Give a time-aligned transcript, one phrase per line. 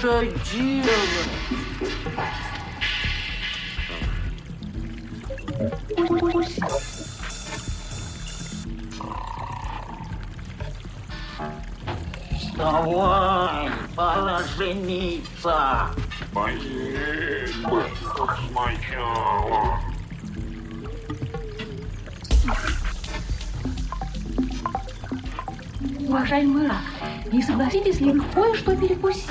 [0.00, 0.32] Делать?
[12.38, 15.90] Вставай, пора жениться.
[16.32, 17.84] Поедь бы
[18.48, 19.80] сначала.
[25.98, 26.76] Уважаемый рак,
[27.30, 29.28] не согласитесь ли вы кое-что перекусить?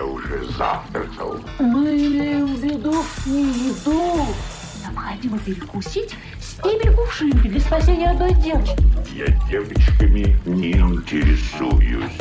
[0.00, 1.38] Я уже завтракал.
[1.58, 4.34] Мы имеем в виду не еду.
[4.80, 8.82] Необходимо перекусить стебель кувшинки для спасения одной девочки.
[9.14, 12.16] Я девочками не интересуюсь.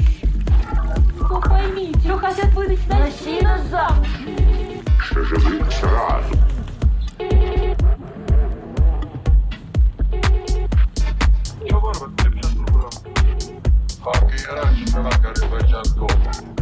[1.21, 4.07] Ну поймите, что хотят выдать Носи нас замуж.
[5.01, 6.35] Что же вы сразу?
[13.99, 16.58] Harbi araç Çanakkale Azerbaycan doğumlu.